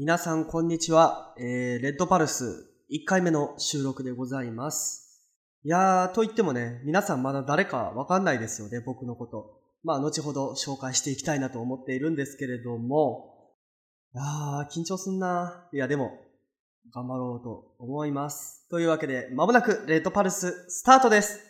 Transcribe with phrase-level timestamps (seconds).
[0.00, 1.34] 皆さん、こんにちは。
[1.40, 5.26] えー、レッドパルス1回目の収録でございます。
[5.64, 9.60] いやー、と言ってもね、皆さんまだ誰かわかんないですよね、僕のこと。
[9.82, 13.50] まあ、後ほど紹介していきたいなと思っているんですけれども、
[14.14, 15.68] あー、緊張すんな。
[15.72, 16.12] いや、でも、
[16.94, 18.68] 頑張ろうと思います。
[18.70, 21.40] というわけで、まもなくレッドパルススタートです。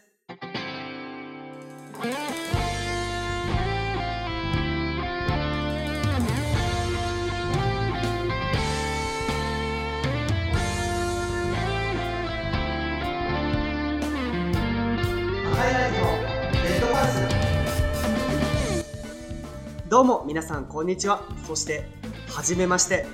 [19.98, 21.25] どうも皆さんこんにちは。
[21.44, 21.88] そして
[22.29, 23.04] はじめまして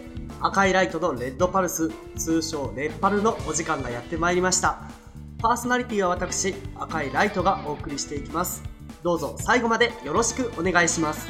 [0.43, 4.83] 赤いライトのレッドパルス通称レッパルのお時間がやってまいりました。
[5.39, 8.63] パーソナリティは私赤いライトがお送りしていきます。
[9.03, 11.27] どうぞ最後までよろしくお願いします。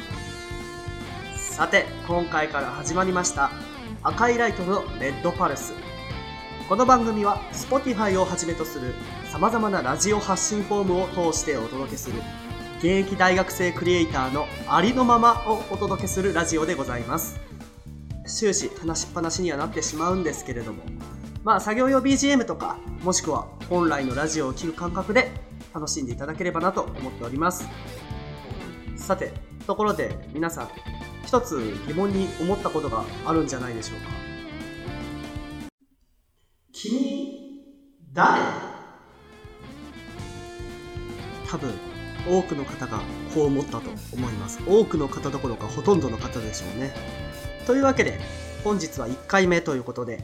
[1.53, 3.49] さて今回から始まりました
[4.03, 5.71] 赤いライトのレッドパルス。
[6.67, 8.93] この番組は Spotify をはじめとする
[9.31, 12.21] 様々なラジオ発信フォームを通してお届けする
[12.79, 17.39] 現役大学生クリエイターのありのままをお届けするラジオでございます。
[18.27, 20.83] 終始話しっぱなしにはなってしまうんですけれども。
[21.43, 25.31] まあ作業用 BGM とかもしくは本来のラジオを聴く感覚で
[25.73, 27.65] 楽しんでいただければなと思っております。
[28.97, 29.31] さて
[29.65, 30.69] ところで皆さん
[31.25, 34.07] 一つ疑問に思ったことがあるんじゃないでしょうか。
[36.73, 37.63] 君
[38.11, 38.41] 誰？
[41.49, 41.73] 多分
[42.27, 43.01] 多くの方が
[43.33, 44.59] こう思ったと思います。
[44.67, 46.93] 多くの方どころかほとんどの方でしょうね。
[47.65, 48.19] というわけで
[48.63, 50.23] 本日は1回目ということで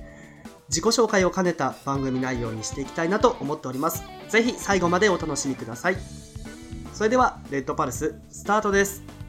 [0.70, 4.04] 自己紹介を兼ねた番組内容にしていきたいなと思っております。
[4.30, 5.98] 是非最後までお楽しみください。
[6.94, 9.21] それではレッドパルススタートです。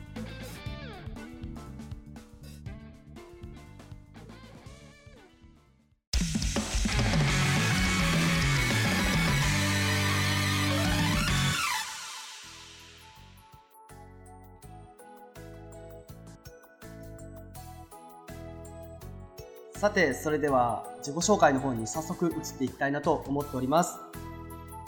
[19.82, 23.98] さて、それでは自己紹介の方に早速移っていきたいなと思っております。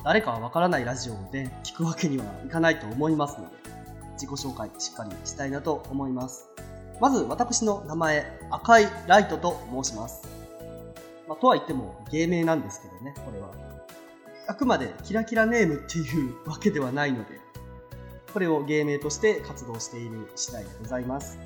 [0.04, 3.56] 誰かはわからないラジオで聞くわけにはいかないと思いますので、
[4.12, 6.48] 自己紹介しっかりしたいなと思います。
[7.00, 10.28] まず、私の名前、赤いライトと申します。
[11.26, 13.50] まあ、とは言っても芸名なんですけどね、これは。
[14.46, 17.40] あくまでキラキラネームっていうわけではないので、
[18.32, 21.36] これを芸名として活動している次第でございます。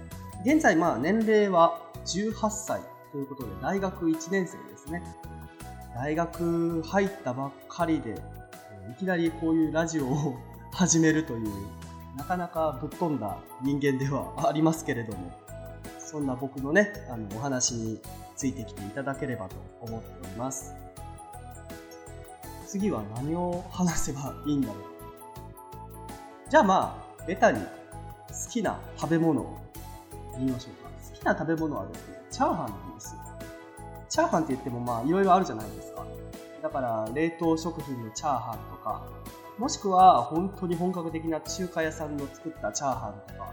[0.44, 2.82] 現在、まあ、年齢は18歳
[3.12, 5.02] ということで、大学1年生ですね。
[5.94, 8.20] 大学入ったばっかりで、
[8.90, 10.36] いきなりこういうラジオを
[10.72, 11.48] 始めるという、
[12.16, 15.32] なかなかぶっ飛んだ人間ではありますけれども、
[15.98, 18.00] そんな僕のね、あの、お話に
[18.36, 20.74] ついてきていただければと思っております。
[22.66, 24.76] 次は何を話せばいいんだろう。
[26.50, 29.58] じゃあまあ、ベタに好きな食べ物を
[30.36, 30.90] 言いましょうか。
[31.12, 33.20] 好きな食べ物はですね、チャーハンなんですよ。
[34.08, 36.06] チャーハンって言ってもまあいろいろあるじゃないですか。
[36.62, 39.02] だから冷凍食品のチャーハンとか、
[39.58, 43.52] もしくは本当に本格的な中華屋さんの作ったチャーハンとか、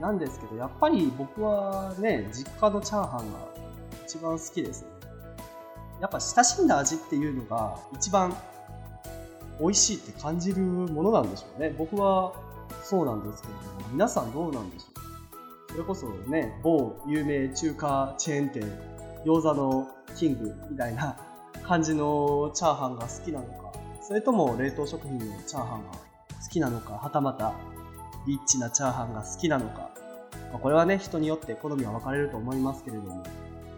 [0.00, 3.38] なんですけど、やっぱり僕はね、実家のチャーハンが
[4.06, 4.88] 一番好きですね。
[6.00, 8.36] やっぱ親しんだ味っていうのが一番
[9.58, 11.74] 美味しいって感じるものなんでしょうね。
[11.78, 12.34] 僕は
[12.82, 15.05] そうなんですけれども、皆さんどうなんでしょう？
[15.76, 18.62] それこそね、某有名中華チェーン店、
[19.26, 21.18] 餃子のキングみたいな
[21.64, 25.98] 感じのチャーハンが好きなのか、それとも冷凍食品のチャーハンが好
[26.50, 27.52] きなのか、はたまた
[28.26, 29.90] リッチなチャーハンが好きなのか、
[30.50, 33.22] まあ、これはね、人によって好みは分かれると思いますけれども、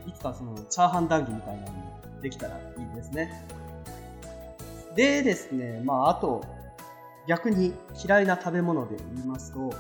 [0.06, 2.60] いつかそのチャーハン談義みたいなのもできたらい
[2.92, 3.44] いですね。
[4.94, 6.44] でですね、まああと、
[7.26, 7.75] 逆に
[8.06, 9.75] 嫌いな食べ物で言いますと、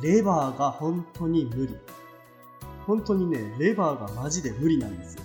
[0.00, 1.76] レバーが本当に無理。
[2.86, 5.22] 本当にね、レバーがマジで無理なんですよ。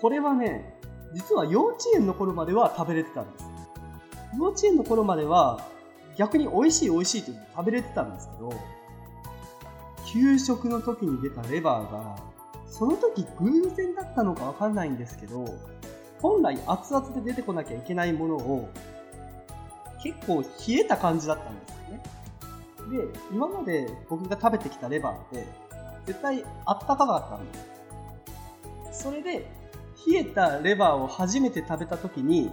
[0.00, 0.78] これはね、
[1.14, 3.44] 実は幼稚園の頃までは食べれてたんです。
[4.36, 5.66] 幼稚園の頃までは
[6.16, 8.52] 逆に美味しい美味しいって食べれてたんですけど、
[10.12, 12.16] 給食の時に出たレバーが、
[12.66, 15.44] その時偶然だったのかわかんないんですけど、
[16.20, 18.68] 本来熱々で出てこなきゃいけないものを
[20.02, 21.77] 結構冷えた感じだったんです。
[22.90, 25.46] で、今まで僕が食べてきたレバーって
[26.06, 27.58] 絶対あったかかったんで
[28.92, 29.02] す。
[29.04, 29.50] それで
[30.06, 32.50] 冷えたレバーを初めて食べた時に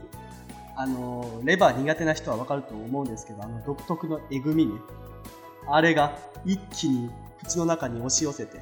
[0.75, 4.73] あのレバー苦手な人はわかると思うんですけどあの独特のえぐみね
[5.67, 7.09] あれが一気に
[7.43, 8.59] 口の中に押し寄せて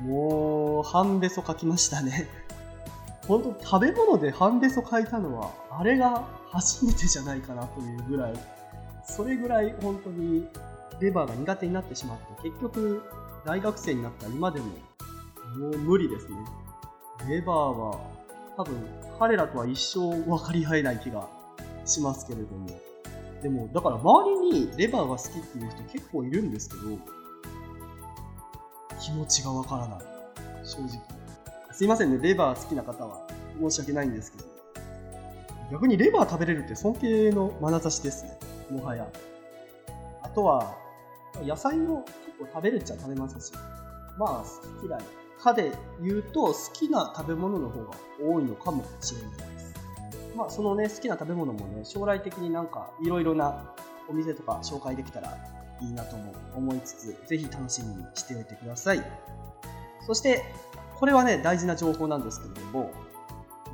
[0.00, 2.28] もう、半べそ書きましたね。
[3.26, 8.34] 本当食べ物で半べそ書いたのは、あれが初めてじゃないかなというぐらい、
[9.08, 10.46] それぐらい本当に
[11.00, 13.02] レバーが苦手になってしまって、結局、
[13.44, 14.66] 大学生になった今でも、
[15.58, 16.36] もう無理ですね。
[17.28, 18.00] レバーは、
[18.56, 18.76] 多分、
[19.18, 21.28] 彼らとは一生分かり合えない気が
[21.84, 22.68] しますけれども。
[23.42, 26.98] でも、だから周りにレバーが好きっていう人結構いるんですけど、
[29.00, 29.98] 気持ちがわからない。
[30.64, 31.00] 正直。
[31.72, 33.26] すいませんね、レバー好きな方は
[33.60, 34.44] 申し訳ないんですけど。
[35.70, 38.37] 逆にレバー食べれるって尊敬の眼差しですね。
[38.70, 39.08] もはや。
[40.22, 40.76] あとは、
[41.42, 43.52] 野菜も結構食べるっちゃ食べますし、
[44.18, 45.00] まあ好き嫌い。
[45.38, 45.72] 歯で
[46.02, 49.74] 言うと好きな食べ物の方が多いのかもしれないです。
[50.36, 53.74] まあそのね、好きな食べ物もね、将来的になんかいろいろな
[54.08, 55.36] お店とか紹介できたら
[55.80, 59.02] いいなとも思いつつ、ぜひ楽しみにしておいてください。
[60.06, 60.42] そして、
[60.98, 62.90] これはね、大事な情報なんですけれども、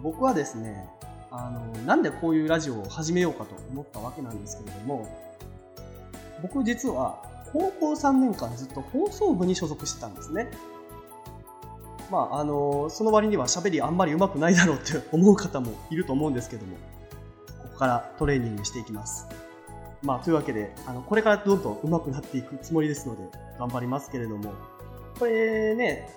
[0.03, 0.89] 僕はですね、
[1.37, 5.09] あの、なんでこういうラジオを始めようかと思ったわけなんですけれども、
[6.43, 7.23] 僕実は
[7.53, 10.49] 高校3年間ずっと放送部に所属してたんですね。
[12.11, 16.77] まあ、あの、その割には喋りあんまり上手くないだろうって思う方もいると思うんですけども、
[17.63, 19.27] ここからトレーニングしていきます。
[20.03, 23.23] まあ、というわけで、あの、これからどんどん上手くなっていくつもりですので、
[23.59, 24.53] 頑張りますけれども、
[25.19, 26.09] これね、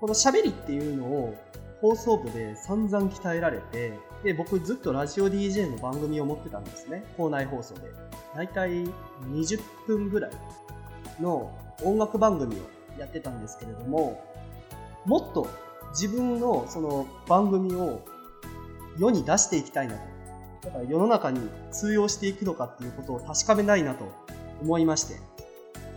[0.00, 1.34] この喋りっていうのを
[1.80, 3.92] 放送部で散々鍛えられて、
[4.22, 7.04] で、僕ずっとラジオ DJ の番組を持ってたんですね。
[7.16, 7.82] 校内放送で。
[8.34, 8.84] だいたい
[9.30, 10.30] 20分ぐらい
[11.20, 11.52] の
[11.82, 12.58] 音楽番組を
[12.98, 14.22] やってたんですけれども、
[15.04, 15.48] もっと
[15.90, 18.02] 自分のその番組を
[18.98, 20.00] 世に出していきたいなと。
[20.66, 21.40] だから世の中に
[21.70, 24.12] 通用していくのかっていうことを確かめないなと
[24.62, 25.16] 思いまして。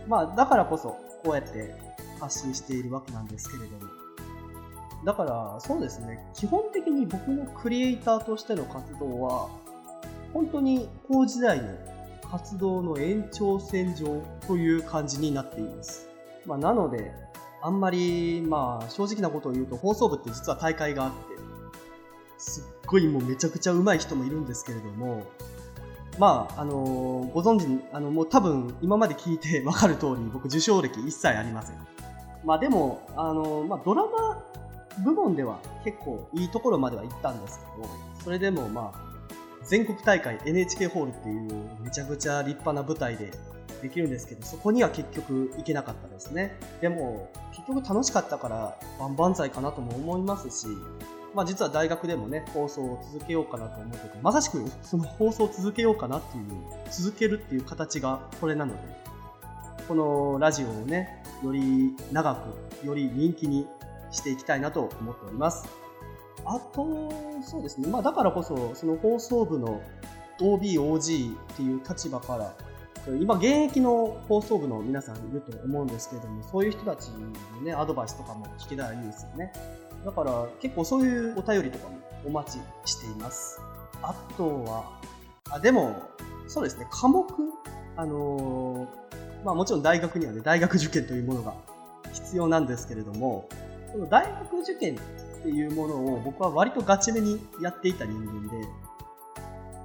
[0.06, 1.74] まあ、だからこそこうやって
[2.20, 3.99] 発信しているわけなんですけれども。
[5.04, 9.48] だから、そうですね、基本的に僕のクリエイターとしての活動は、
[10.32, 11.68] 本当に高時代の
[12.30, 16.08] 活動の延長線上という感じになっています。
[16.46, 17.12] まあ、なので、
[17.62, 21.16] あんまり、まあ、正直なことを言うと、放送部って実は大会があって、
[22.38, 25.24] すっごいもうめちゃくちゃ上手い人もいるんですけれども、
[26.18, 31.76] まあ、あの、ご存知、あの、もう多分今まで聞いてわかる通り、僕受賞歴一切ありません。
[32.44, 34.42] まあでも、あの、まあドラマ
[35.04, 37.88] 部門では結構いいところまでは行ったんですけど、
[38.24, 39.10] それでもまあ、
[39.64, 43.30] 全国大会 NHK ホールっていうめちゃくちゃ立派な舞台で
[43.82, 46.58] できるんですけど、そこには結局行けなかったですね。
[46.80, 50.66] でも、結局楽しかったから万々歳かなとも思いますし、
[51.34, 56.44] まあ実は大学でもね、放送を続けようかなと思ってて、まさしくその放送を続けようかなっていう、
[56.90, 58.80] 続けるっていう形がこれなので、
[59.88, 62.36] このラジオをね、より長
[62.82, 63.66] く、より人気に
[64.10, 65.68] していきたいなと思っております。
[66.44, 67.10] あと、
[67.42, 69.82] そうですね、まあだからこそ、その放送部の
[70.40, 72.54] OB、OG っていう立場から
[73.18, 79.52] 今現役の放送部の皆さんいると思うんですけれどもそういう人たちのねアドバイスとかも聞けたらいいですよね。
[80.04, 83.60] だから結構そういうお便りとかもお待ちしています。
[84.02, 85.00] あとは
[85.50, 86.02] あでも
[86.46, 86.86] そうですね。
[86.90, 87.26] 科目
[87.96, 91.54] あのー、まあもちろん大学にはね大学受験というものが
[92.12, 93.48] 必要なんですけれども
[93.92, 98.68] この大学受験っていうものを僕は割とガチめにやっていた人間で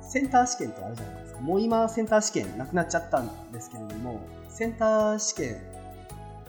[0.01, 1.39] センター試験ってあるじゃないですか。
[1.41, 5.61] もう今センター試験なくなっちゃったんですけれども、センター試験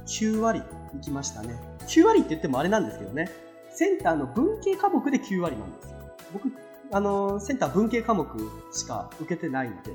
[0.07, 0.63] 9割
[0.95, 1.57] いきましたね。
[1.89, 3.31] 9割って言ってもあれなんですけどね。
[3.71, 5.97] センターの文系科目で9割なんですよ。
[6.33, 6.53] 僕、
[6.93, 8.27] あの、センター文系科目
[8.73, 9.91] しか受けてないので、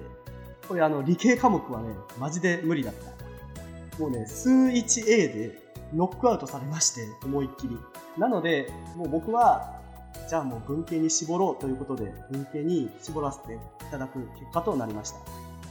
[0.68, 4.02] これあの、理系科目はね、マジで無理だった。
[4.02, 7.78] もうね、数 1A でノックアウトされまして、思いっきり。
[8.18, 9.82] なので、もう僕は
[10.28, 13.58] じゃあもう文系に絞ろうということで文系に絞らせてい
[13.90, 15.20] ただく結果となりました。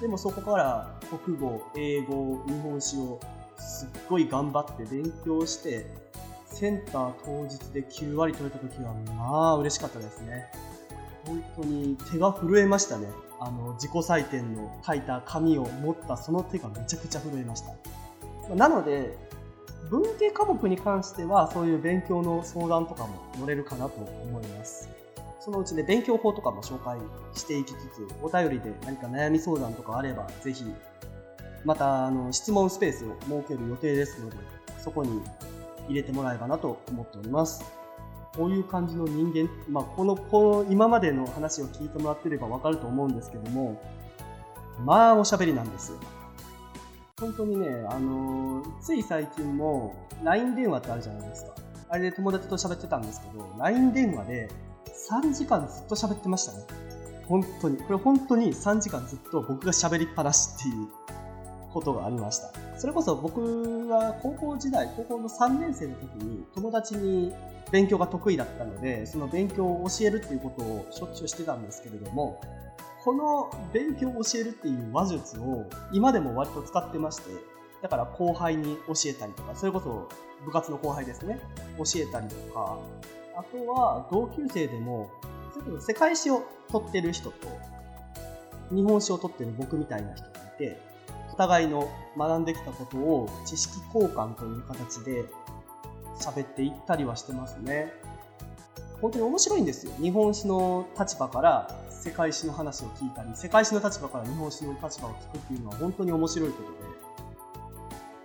[0.01, 3.21] でもそこから国語英語日本史を
[3.59, 5.87] すっごい頑張って勉強して
[6.47, 10.51] センター当日で9割取れた時はまあ嬉しかったですね。
[11.27, 13.09] 本当に手が震えましたね。
[13.39, 17.63] あの自己採点の書いた紙を持ったその手がめちゃくちゃ震えまし
[18.49, 18.55] た。
[18.55, 19.17] なので
[19.89, 24.89] 文系科目に関してはそういう勉強の相談とかも乗れるかなと思います。
[25.41, 26.99] そのうちで勉強法とかも紹介
[27.35, 30.65] していきつつ、お便りで何か悩み相談とかあれば、ぜひ、
[31.65, 34.37] またあの質問スペースを設ける予定ですので、
[34.79, 35.23] そこに
[35.89, 37.65] 入れてもらえばなと思っております。
[38.37, 43.81] こういう感じの人間、まあ、この、この今までの話を聞いてもらってればわかると思うんですけども、
[44.85, 45.99] まあおしゃべりなんですよ。
[47.21, 51.55] 本当にね、あのー、つい最近も LINE 電話ってあるじゃないですか。
[51.91, 54.49] あれで友達と喋ってたんですけど、LINE 電話で
[55.11, 56.65] 3時間ずっと喋ってましたね。
[57.27, 57.77] 本当に。
[57.77, 60.89] これ本当に3時間ずっと僕が喋りっぱなしっていう
[61.73, 62.53] ことがありました。
[62.79, 67.33] それこそ僕は高校時代、高校の3年生の時に友達に
[67.71, 72.41] 勉強が得意だったので、その勉強を教えるっていうことをしょっちゅうしてたんですけれども、
[73.05, 77.31] この勉強を教えるっていう話術を今でも割と使ってまして、
[77.83, 80.09] だから後輩に教えたりとか、それこそ
[80.45, 81.41] 部活の後輩ですね、
[81.79, 82.79] 教えたりとか、
[83.37, 85.11] あとは同級生でも、
[85.81, 87.37] 世界史を取ってる人と、
[88.71, 90.79] 日本史を取ってる僕みたいな人がいて、
[91.33, 91.89] お互いの
[92.19, 95.25] 学んできたことを知識交換という形で
[96.21, 97.93] 喋っていったりはしてますね。
[99.01, 99.93] 本当に面白いんですよ。
[99.99, 106.63] 日本史の立場から世界史の話を聞いたり、世界史の立場から日本史の立場を聞くっていうのは本当に面白いこと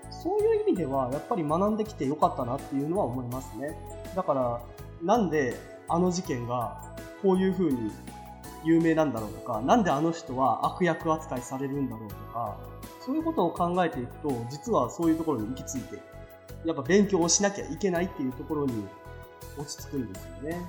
[0.08, 3.78] で、そういう意味ではやっぱり学んできてよかったなっていうのは思いますね。
[4.16, 4.62] だから、
[5.04, 6.82] なんであの事件が
[7.22, 7.92] こういう風に
[8.64, 12.58] 有名なんだろうとか、なんであの人は悪役扱いされるんだろうとか、
[13.06, 16.02] そういうことを考えていくと、実はそういうところに行き着いて、
[16.64, 18.86] やっぱ勉強をしなきゃいけないっていうところに
[19.58, 20.66] 落ち着くんですよね。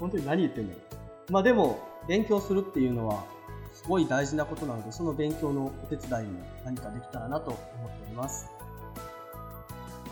[0.00, 1.01] 本当に何言ってんだろう。
[1.32, 3.24] まあでも、勉強するっていうのは、
[3.72, 7.58] すごい大事なことなので、その勉強のお手伝いに何かできたらなと思
[7.88, 8.50] っております。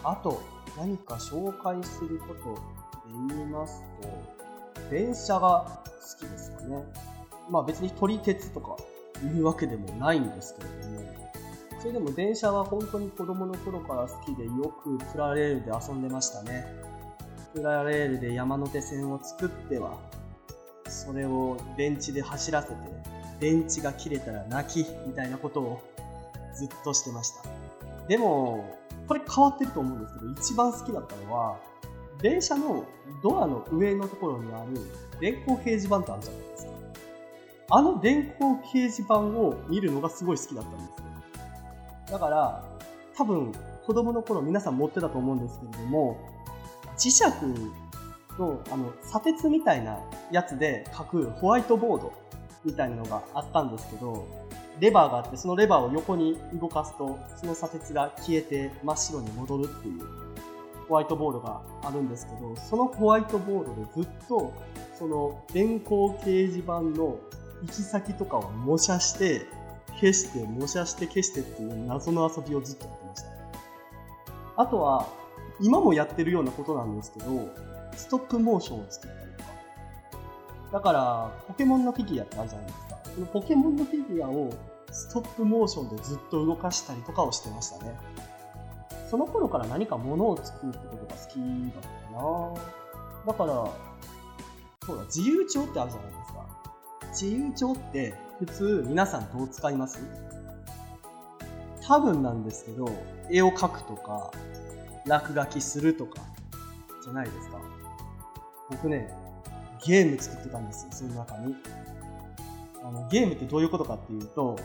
[0.02, 0.40] あと、
[0.78, 2.60] 何か紹介することで
[3.28, 6.82] 言いますと、電車が好きですかね。
[7.50, 8.78] まあ別に撮り鉄とか
[9.22, 11.30] いうわけでもないんですけれども、
[11.80, 16.64] それでも電車は本当に子供の頃から好きでよくプラレールで遊んでましたね。
[17.52, 19.98] プラレールで山手線を作っては、
[20.90, 22.74] それを電池で走らせて、
[23.38, 25.80] 電池が切れたら泣きみたいなことを
[26.54, 27.42] ずっとしてました。
[28.08, 31.56] でも、これ変わってると思うんですけど、一番好きだったのは、
[32.20, 32.84] 電車の
[33.22, 34.74] ドアの上のところにある
[35.20, 36.70] 電光掲示板ってあるじゃないですか。
[37.72, 40.92] あの電光掲示板を見るのがすごい好きだったんで
[42.06, 42.12] す。
[42.12, 42.64] だから、
[43.16, 43.52] 多分
[43.86, 46.18] 子供の頃皆さん持ってたと思うんですけれども、
[46.98, 47.22] 磁石
[48.40, 49.98] のあの砂鉄みたいな
[50.32, 52.12] やつで書くホワイトボード
[52.64, 54.26] みたいなのがあったんですけど、
[54.80, 60.00] レバーがあって、そのレバーを横に動かすと、その砂鉄が消えて真っ白に戻るっていう
[60.88, 64.52] ホワイトボードがあるんですけど、そのホワイトボードでずっと、
[64.98, 67.18] その電光掲示板の
[67.62, 69.46] 行き先とかを模写して、
[70.00, 73.28] 消して、模写して消してっていう謎の遊びをずっとやってました。
[74.56, 75.06] あとは、
[75.60, 77.26] 今もやってるようなことなんですけど、
[77.96, 79.50] ストップモーションを作ったりとか。
[80.72, 82.98] だから、ポケモンのフィギュアってあるじゃないですか。
[83.14, 84.50] そのポケモンのフィギュアを
[84.92, 87.98] ストップモーションでずっと動かしたりとかをしてましたね。
[89.10, 92.54] その頃から何か物を作るってことが好きだったかな
[93.26, 93.70] だから、
[94.86, 96.46] そうだ、自由帳ってあるじゃないですか。
[97.08, 99.98] 自由帳って普通皆さんどう使います？
[101.82, 102.88] 多分なんですけど、
[103.28, 104.30] 絵を描くとか、
[105.06, 106.20] 落書きするとか、
[107.02, 107.58] じゃないですか。
[108.70, 109.08] 僕ね、
[109.84, 111.54] ゲーム作ってたんですよ、その中に。
[112.82, 114.58] あのゲームってどういうことかっていうと、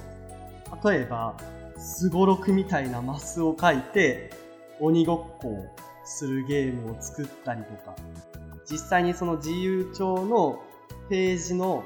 [0.84, 1.36] 例えば、
[1.78, 4.32] すごろくみたいなマスを書いて、
[4.80, 5.66] 鬼ごっこを
[6.06, 7.96] するゲームを作ったりとか、
[8.70, 10.62] 実際にその自由帳の
[11.10, 11.84] ページの、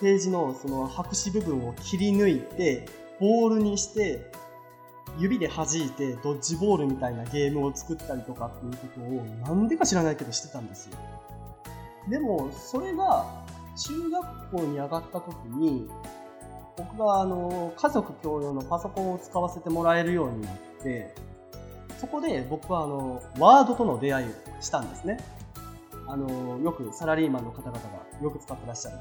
[0.00, 2.86] ページのその白紙部分を切り抜いて、
[3.18, 4.30] ボールにして、
[5.18, 10.96] 指で弾いてドッジボールみたいなゲームを作ったりとかっていうことをなんでか知らないけどしてたんですよ。
[12.08, 13.26] でも、それが
[13.76, 15.88] 中学校に上がった時に、
[16.76, 21.14] 僕があの家族共用のパソコンを使わせてもらえるようになって、
[21.98, 25.18] そこで僕はあのワードとの出会いをしたんですね。
[26.06, 27.80] あのよくサラリーマンの方々が
[28.22, 28.96] よく使ってらっしゃる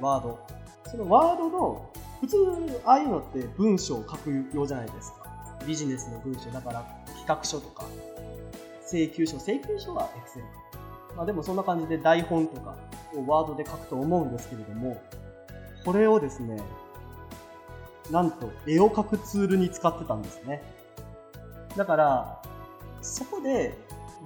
[0.00, 0.38] ワード。
[0.86, 1.90] そのワードの
[2.20, 2.36] 普通
[2.84, 5.23] ああいうのって文章を書くようじゃないですか。
[5.66, 7.84] ビジネスの文章だから企画書とか
[8.86, 10.46] 請求書、請求書は Excel か。
[11.16, 12.76] まあでもそんな感じで台本とか
[13.14, 15.00] をワードで書くと思うんですけれども、
[15.84, 16.60] これをですね、
[18.10, 20.62] なんと絵を描くツールに使ってたんですね。
[21.76, 22.42] だから、
[23.02, 23.76] そこで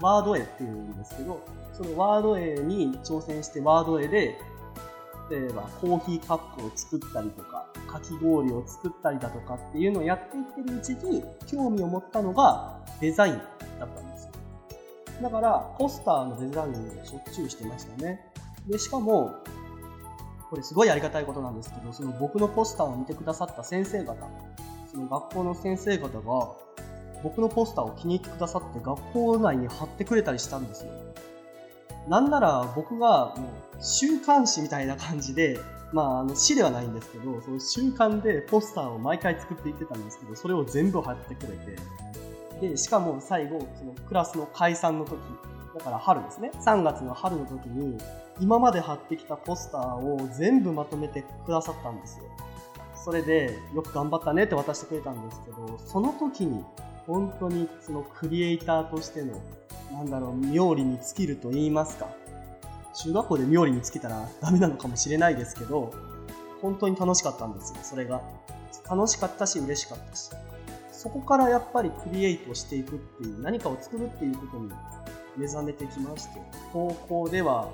[0.01, 1.41] ワード絵っていうんですけど、
[1.73, 4.39] そのワード絵に挑戦してワード絵で、
[5.31, 13.39] 例えばコーヒーカップを作ったりとか、かき氷を作ったりだとかっていうのをやっていってるうちに興味を持ったのがデザイン
[13.79, 14.33] だったんですよ。
[15.23, 18.21] だから、ポスターのデザインをしょっちゅうしてましたね。
[18.67, 19.35] で、しかも、
[20.51, 24.15] これすごいありがたいことなんですけど、その僕のポスターを見てくださった先生方、
[24.91, 26.53] その学校の先生方が
[27.23, 30.93] 僕のポスターを気に入ってくださって学校内に貼ってくれたりしたんですよ。
[32.09, 35.61] なんなら僕がもう週刊誌みたいな感じで、
[35.93, 41.49] まあ、あの詩ではないんですけど、その週刊でポスターを毎回作っていってたんですけど、それを全部貼ってくれ
[42.61, 45.19] て、で、しかも最後、そのクラスの解散の時、
[45.77, 47.99] だから春ですね、3月の春の時に、
[48.41, 52.25] 今まで貼ってきたポスターを全部まとめてくださったんですよ。
[53.05, 56.65] それで、よく頑張ったねって渡してくれたんですけど、その時に、
[57.09, 59.43] 本当にそのクリエイターとしての
[59.93, 62.09] なんだろう、妙利に尽きると言いますか。
[62.95, 65.93] 中学校で妙利に尽きたらダメなのかもしれないですけど、
[66.61, 68.21] 本当に楽しかったんですよ、それが。
[68.91, 70.31] 楽しかったし、嬉しかったし。
[70.93, 74.71] そこからやっぱりクリエイトしていくっていう、何かを作るっていうことに
[75.37, 76.41] 目覚めてきまして、
[76.73, 77.69] 高校では、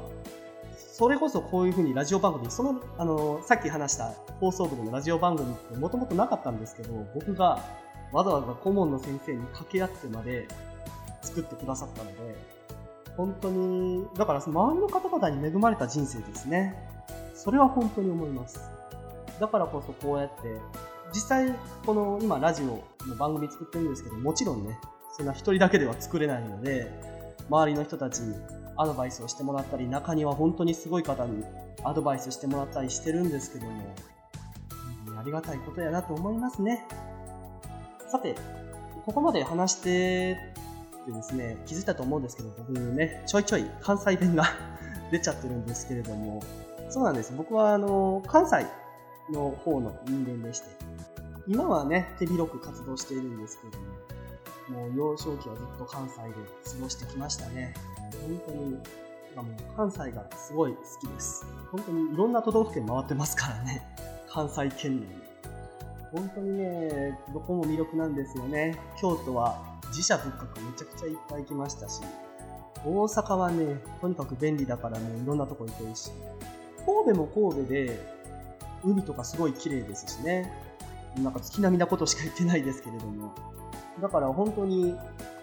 [0.76, 7.64] それこそこういうふうにラジオ番組、その、あの、さっき話した放送部のラジオ番組ってもともとなかったんですけど、僕が
[8.12, 10.46] わざわざ顧問の先生に掛け合ってまで
[11.22, 12.36] 作ってくださったので、
[13.16, 16.74] 本当に、だから周りの方々に恵まれた人生ですね。
[17.34, 18.60] それは本当に思います。
[19.40, 20.60] だからこそこうやって、
[21.12, 21.54] 実際、
[21.86, 24.78] この今ラジオの番組作ってるんですけど、もちろんね、
[25.16, 26.90] そんな一人だけでは作れないので、
[27.48, 28.34] 周りの人たちに
[28.76, 31.44] アドバイスをしてもらったり、中には本当にすごい方に
[31.84, 33.94] アドバイスしてもらったりしてるんですけども、
[35.18, 36.86] ありがたいことやなと思いますね。
[38.14, 38.36] さて、
[39.04, 40.38] ここまで話して
[41.04, 44.44] てですね、気づいたと思うんですけど、僕ね、ちょいちょい関西弁が
[45.10, 46.40] 出ちゃってるんですけれども、
[46.90, 47.32] そうなんです。
[47.36, 48.66] 僕はあの、関西
[49.32, 50.68] の方の人間でして、
[51.48, 56.34] 今はね、手広く活動しているんですけれども、もう幼少期はずっと関西で
[56.78, 57.74] 過ごしてきましたね。
[58.28, 61.44] 本当に、もう関西がすごい好きです。
[61.72, 63.82] 本当にいろんな都道府県回ってますからね。
[64.28, 65.23] 関西圏内
[66.14, 68.78] 本当にね、どこも魅力なんですよね。
[69.00, 72.02] 京都は自社仏閣めちゃくちゃいっぱい行きましたし、
[72.86, 76.12] 大阪はね、とにかく便利だからね、いろんなとこ行けるし、
[76.86, 78.14] 神戸も神戸で、
[78.84, 80.52] 海とかすごい綺麗ですしね、
[81.18, 83.32] なんか月並みなことしか言ってないですけれども、
[84.00, 84.94] だから本当に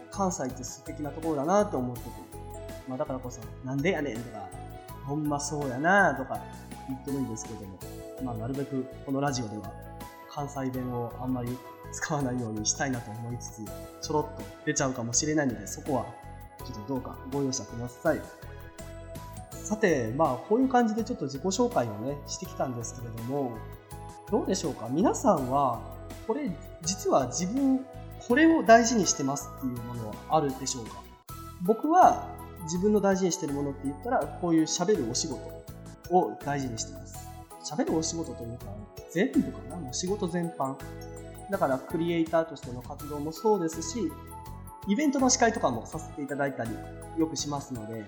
[0.10, 2.10] 関西って素敵なところだなと思ってて、
[2.88, 4.48] まあだからこそ、なんでやねんとか、
[5.06, 6.40] ほんまそうやなとか
[6.88, 7.78] 言ってるんですけども、
[8.24, 9.91] まあなるべくこのラジオでは
[10.34, 11.58] 関西弁をあんまり
[11.92, 13.66] 使わないようにしたいなと思いつつ、
[14.02, 16.06] ちょろっと出ちゃうかもしれないので、そこは
[16.60, 18.22] ちょっとどうかご容赦ください。
[19.52, 23.58] さて、まあ、こういう感じでちょっと自己紹介をね、してきたんですけれども、
[24.30, 24.88] どうでしょうか？
[24.90, 25.82] 皆さんは、
[26.28, 26.50] これ、
[26.82, 27.86] 実は自分、
[28.28, 31.02] これを大事にしてますっていうものはあるでしょうか？
[31.62, 32.28] 僕は
[32.64, 35.42] 自分の大事にしてるものって言ったら、こういう喋るお仕事
[36.10, 37.21] を大事にしてます。
[37.64, 38.66] 喋るお仕事というか、
[39.12, 40.76] 全部かなもう仕事全般。
[41.50, 44.12] だからクリエイターとしての活動もそうですし、
[44.88, 46.72] イベントの司会とかもさせていただいたり
[47.18, 48.06] よくしますので、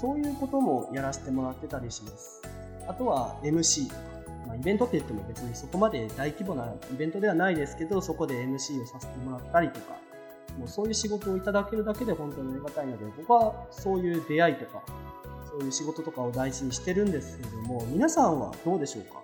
[0.00, 2.42] そういうこともやらせてもらってたりします。
[2.88, 4.00] あとは MC とか、
[4.46, 9.96] まあ、イベントって言っても別にそこまで大規模なイベントではないですけど、そこで MC をさせてもらったりとか、
[10.58, 14.82] もうそういう仕事をいただけるだけで本当にありがたいので、僕はそういう出会いとか、
[15.50, 19.20] そういう仕事とかを大事にしてるんですけれども、皆さんはどうでしょうか？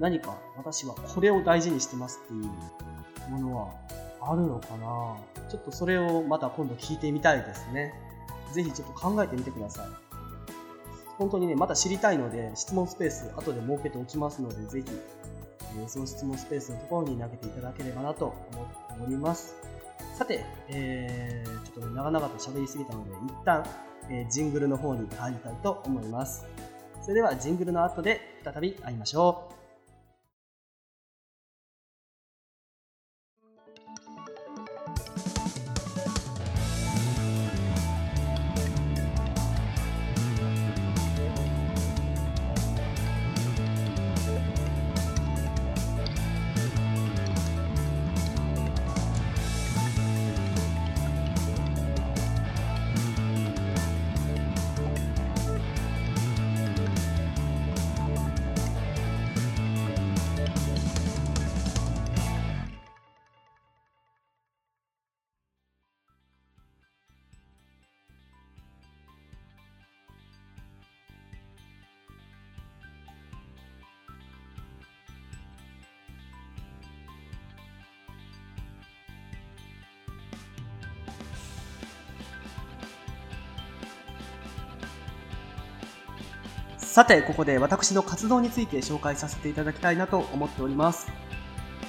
[0.00, 3.72] 何か私はこれを大事にしてますっていうものは
[4.20, 5.16] あるのかな？
[5.50, 7.92] ちょっとそれをまた今度聞いてみたいですね。
[8.52, 9.86] ぜひちょっと考えてみてください。
[11.18, 14.86] 本当にね、また知りたいので、質問スペース後で設けておきますので、ぜひ、
[15.78, 19.54] えー、その質問スペースのところに投げていただければなと思っております。
[20.18, 23.64] さて、えー、ちょっとね、長々と喋りすぎたので、一旦、
[24.10, 26.44] え、ジングルの方に入りたいと思います。
[27.00, 29.53] それでは、ジングルの後で再び会いましょう。
[86.94, 91.08] さて、ここで私の活動について紹介させていただきたいなと思っております。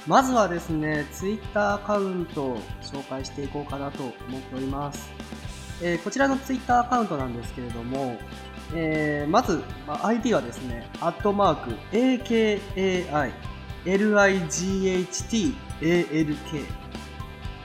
[0.04, 5.08] まずはですね、Twitter アカウントを紹介していこうかなと思っております。
[5.80, 8.18] えー、こちらの Twitter アカウントなんですけれども、
[8.74, 13.30] えー、まず、ま、ID はですね、アットマーク、AKAI、
[13.84, 16.64] LIGHT、ALK。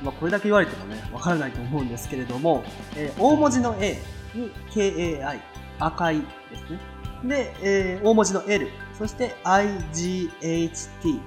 [0.03, 2.63] まあ、これだけ言われてもね、わからないと思うんですけれども、
[2.95, 3.97] えー、大文字の A
[4.35, 5.39] に KAI、
[5.79, 6.25] 赤いで
[6.55, 7.00] すね。
[7.23, 11.19] で、えー、大文字の L、そして IGHT、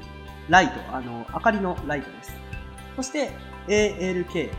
[0.49, 2.33] ライト、あの、明かりのライトです。
[2.97, 3.31] そして
[3.69, 4.51] ALK、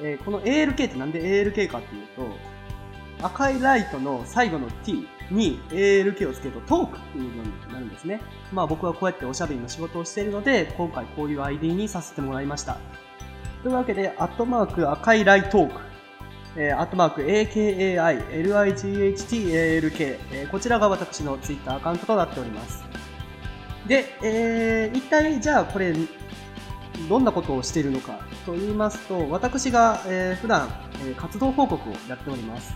[0.00, 2.28] えー、この ALK ってなんで ALK かっていうと、
[3.22, 8.20] 赤いライトの最後の T に ALK をつけるとトークっていうのになるんですね。
[8.52, 12.78] まあ僕はこうやっておしゃべりの仕事をしているので、今回こういう ID にさせてもらいました。
[13.62, 15.80] というわけで、アットマーク赤いライトーク、
[16.56, 17.96] えー、アットマーク AKAI、
[18.44, 22.84] LIGHT、ALK、えー、こちらが私の Twitter アカウントとなっております。
[23.86, 25.94] で、えー、一体じゃあこれ、
[27.08, 30.68] どんなことをしているのかと言いますと、私が、えー、普段、
[31.02, 32.74] えー、活動報告をやっております。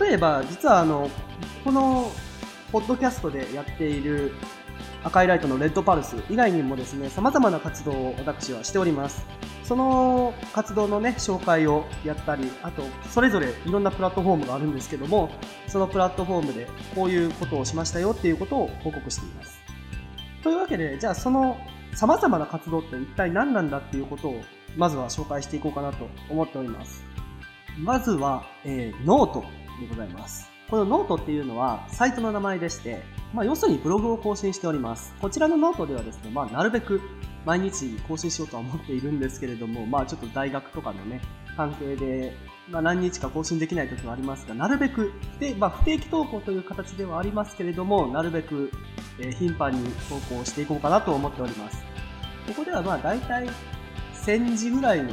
[0.00, 1.10] 例えば、実はあの、
[1.62, 2.10] この、
[2.72, 4.32] ポッドキャストでやっている
[5.04, 9.24] 赤いライトのレッドパルス以外にもですね、様々な活動を私はしております。
[9.64, 15.30] その活動のね、紹介をやったり、あと、それぞれいろんなプラットフォームがあるんですけども、
[15.66, 19.58] そのプラットフォームでこういうことをしましたよっていうことを報告しています。
[20.42, 21.56] というわけで、じゃあその
[21.94, 24.42] 様々な活動って一体何なんだっていうことを、
[24.76, 27.02] まずは紹介していこうかなと思っております。
[27.78, 29.40] まずは、えー、ノート
[29.80, 30.50] でございます。
[30.70, 35.14] このノートっていうのはサイトの名前でして、まあ、要するにブログを更新しております。
[35.20, 37.00] こちらのノートではですね、まあ、なるべく
[37.44, 41.20] 毎日更新しようとは思っているんですけれども、まあ、ちょっと大学とかのね、
[41.56, 42.36] 関係で、
[42.70, 48.70] まあ、何日か更新できない時はありますが、なるべく、で、まあ、不定期投稿という形ではありますけれども、なるべく、
[49.18, 51.84] え、頻繁に投稿していこうかなと思っております。
[52.46, 53.48] ここではまあ大体
[54.14, 55.10] 1000字ぐらいの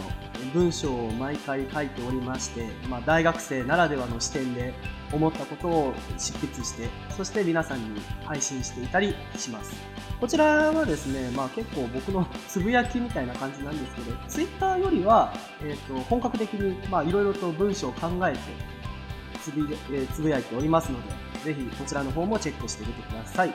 [0.53, 4.73] 文章を毎回書いておりまして、まあ、大学生ならではの視点で
[5.11, 9.75] 思ったことを執筆して、そして皆さんに配信していたりします。
[10.19, 18.39] こちらはですね、まあ結構僕のつぶやきみたいな感じなんですけど、Twitter よりは、えっ、ー、と、本格的に、まあいろいろと文章を考えて
[19.41, 20.99] つぶ,、え、つぶやいておりますの
[21.43, 23.53] で、ぜひこちらの方もチェックしてみてください。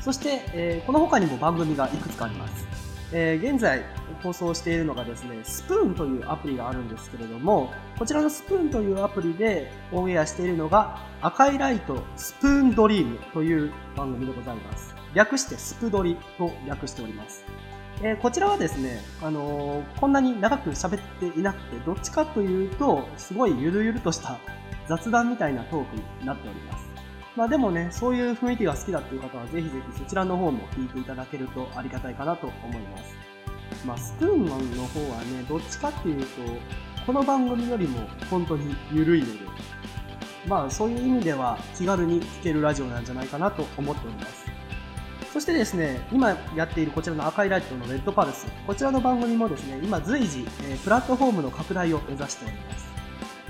[0.00, 2.67] そして、えー、この他にも番組がいくつかあります。
[3.12, 3.84] えー、現在
[4.22, 14.94] 放送しているのがですね、スプーンというアプリがあるんですけれども、こちらのスプーンというアプリでオンエアしているのが、赤いライトスプーンドリームという番組でございます。
[15.14, 17.44] 略してスプドリと略しております。
[18.02, 24.38] えー、こちらはですね、あのー、こんなに長く喋っていなくて、どっちかというと、すごいゆるゆるとした
[24.86, 26.87] 雑談みたいなトークになっております。
[27.38, 33.14] まあでもね、そういう雰囲気が好きだっていう方は、ぜひぜひそちらの方も聞いていただけるとありがたいかなと思います。
[33.86, 36.26] まあ、スプーンマンの方はね、どっちかっていうと、
[37.06, 39.32] この番組よりも本当に緩いので、
[40.48, 44.44] まあそういう意味では気軽に聴けるラジオなんじゃないかなと思っております。
[45.32, 52.97] そしてですね、今やっているこちらの赤いライトのレッドパルス、こちらの番組もですね、今随時、えー、プラットフォームの拡大を目指しております。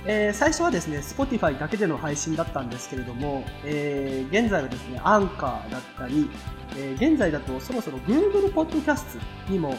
[0.06, 6.30] えー、最初はですね、Spotify だけでの配信だったんですけれども、えー、現在はですね、アンカーだったり、
[6.76, 9.74] えー、現在だとそろそろ Google Podcast にも、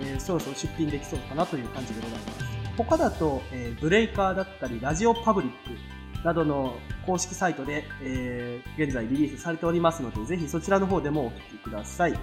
[0.00, 2.56] えそろそろ出品できそうかなという感じでございます。
[2.76, 12.18] 他だと、えブレイカーだったり、ラジオパブリックなどの公式サイトで、え現在リリースされておりますので、ぜひそちらの方でもお聴きください。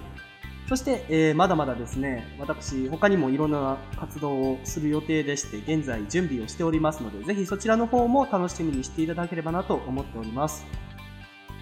[0.68, 10.64] そして、えー、まだまだですね、私、他にもいろんな活動をする予定でして、現在準備をしておりますので、ぜひそちらの方も楽しみにしていただければなと思っております。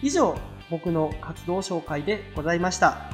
[0.03, 0.39] 以上、
[0.71, 3.11] 僕の活動紹介でございました。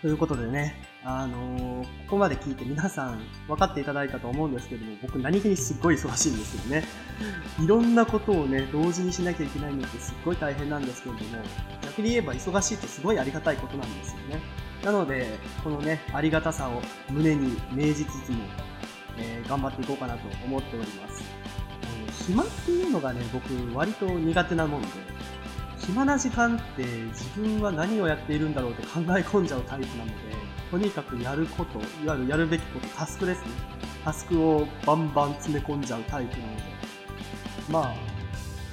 [0.00, 6.84] ということでね、あのー、ここまで聞いて皆さん分かっていただいたと思うんですけども、僕何気にすっごい忙しいんですよね。
[7.62, 11.42] いろんなことをね、同時にしなきゃいけないのってすっごい大変なんですけれども、
[11.82, 14.40] 逆に言えば忙しいってすごいありがたいことなんですよね。
[14.82, 18.38] なので、このね、ありがたさを胸に銘じつつも、
[19.18, 21.22] えー、頑張っていこうかなと思っております。
[22.26, 24.88] 暇っていうのがね、僕割と苦手なもんで、
[25.78, 30.14] 暇な時間って自分は何をやっているんだろうって考え込んじゃうタイプなので、
[30.74, 33.52] とにかくやること、いわゆるやるべきこと、タスクですね。
[34.04, 36.62] タスクをバンバン詰め込んじゃうタイプなので、
[37.70, 37.94] まあ、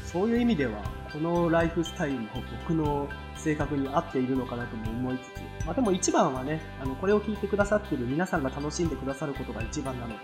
[0.04, 0.82] そういう意味では、
[1.14, 2.30] このライフスタイルも
[2.66, 10.22] 僕の性格に合っているのかなとも思いつつ、まあでも一番はね、あの、これを聞いてくださってる皆さんが楽しんでくださることが一番なので、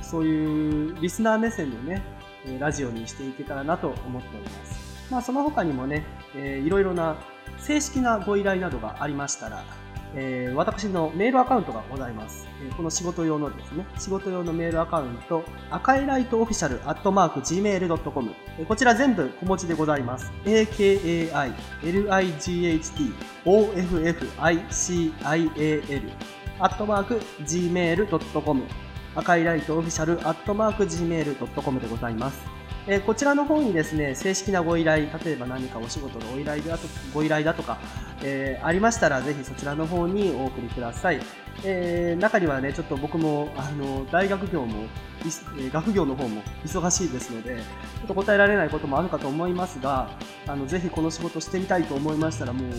[0.00, 2.02] そういうリスナー目線のね、
[2.58, 5.12] ラジオにしていけたらなと思っております。
[5.12, 7.18] まあその他にもね、えー、いろいろな
[7.58, 9.62] 正式なご依頼などがありましたら、
[10.14, 12.46] えー、私のメールアカウントがございます。
[12.62, 20.30] えー、この仕事用のですね、仕事用のメールアカウント、赤いライトオフィシャルアットマーク Gmail.com、えー、こちら全部小文字でございます。
[20.44, 21.32] AKAILIGHT
[23.44, 24.42] OFFICIAL
[26.58, 28.62] アットマーク Gmail.com
[29.14, 32.40] 赤いライトオフィシャルアットマーク Gmail.com でございます。
[32.88, 37.78] え、こちらの方にですね、正式なご依頼、例えば何かお仕事のお依頼だとご依頼だとか、
[38.24, 41.20] えー、ありましたら、ぜひそちらの方にお送りください。
[41.62, 44.86] えー、中にはね、ちょっと僕も、あの、大学業も、
[45.70, 50.08] 学業の方も忙しいですので、ちょっと答えられないこともあるかと思いますが、
[50.46, 52.72] あの、ぜひこの仕事してみたいと思いましたら、もう、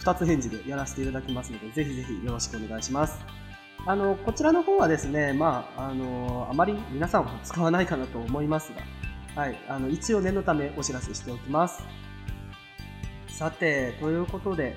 [0.00, 3.43] 2つ返事でやらせていただきますので、ぜひぜひよろしくお願いします。
[3.86, 8.72] あの、こちらの方はですね、まあ、あの、あまり皆さんは使わないかなと思います
[9.34, 11.82] が、はい、あの一応念のためお知らせしておきます。
[13.28, 14.76] さて、ということで、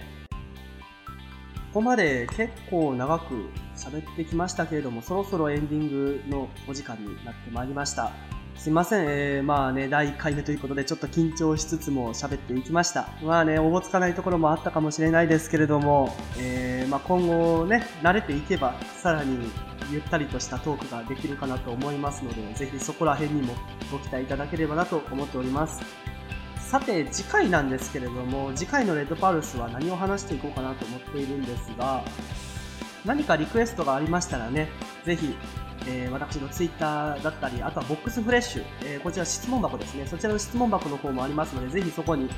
[1.74, 8.12] ここまで結構長く喋ってきましたけれども、そろそろエンディングのお時間になってまいりました。
[8.58, 13.08] すいません、えー、まあね、第1回目ということで、ちょっと緊張しつつも喋っていきました。
[13.22, 19.52] まあね、おぼつかないところもあったかもしれないですけれども、えー、まあ、今後ね、慣れていけば、さらに
[19.92, 23.54] ゆったりとしたトークができるかなと思いますので、ぜひそこら辺にも
[23.92, 25.82] ご期待いただければなと思っております。
[26.58, 32.04] さて、次回なんですけれども、次回のレッドパルスは何を話していこうかなと思っているんですが、
[33.06, 34.68] 何かリクエストがありましたらね、
[35.06, 35.38] ぜひ、
[35.86, 42.30] えー、私のツイッターだったり、あとはボックスフレッシュ、えー、こちら質問箱ですね、そちらの質問箱の方もありますので、ぜひそこに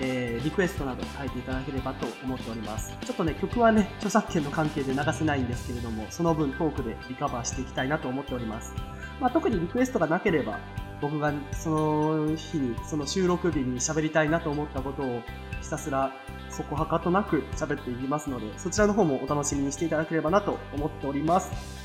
[0.00, 2.96] えー、リクエストなど書いていただければと思っております。
[3.04, 8.74] ちょっとね、曲はね、著作権の関係で流せないんですけれども、その分トークでリカバーしていきたいなと思っております。
[9.20, 10.60] まあ、特にリクエストがなければ、
[11.00, 15.22] 僕がその日に、その収録日に喋りたいなと思ったことを
[15.60, 16.12] ひたすら
[16.48, 21.77] そこはかとなく喋っていきますので、そちらの方もお楽しみにしていただければなと思っております。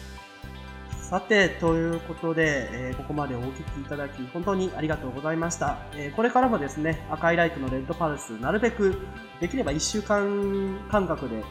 [1.13, 5.78] さて、ということで、えー、ここまでお聞きいただき、本当にありがとうございました。
[5.93, 8.97] えー、これからもですね、赤いライトのレッドパルス、なるべく、
[9.39, 11.43] できれば1週間間隔で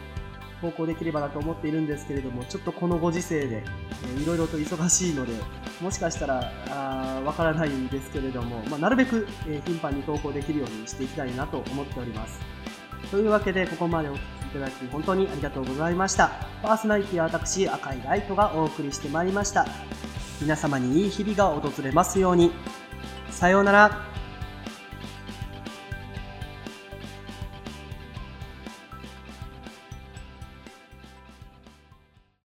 [0.60, 5.32] 投稿できればなと思っているんですけれども、ちょっとこのご時世で、えー、いろいろと忙しいので、
[5.80, 12.40] もしかしたら、あわからないんですけれども、まあ、なるべく、えー、頻繁に投稿できるようにしていきたいなと思っております。
[13.12, 16.30] というわけで、ここまでお聞きただき本当にありがとうございました。
[16.62, 19.66] パーソナリティは私、赤いライトがお送りしてまいりました。
[20.40, 22.52] 皆様にいい日々が訪れますように。
[23.30, 24.11] さようなら。